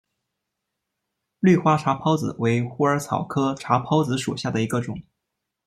[1.39, 4.99] 绿花茶藨子为虎耳草科茶藨子属下的一个种。